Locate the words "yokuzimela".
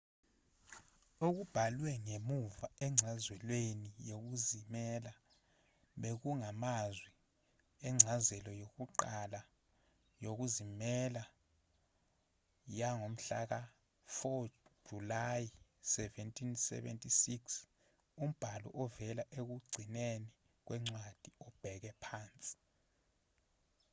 4.09-5.13, 10.23-11.23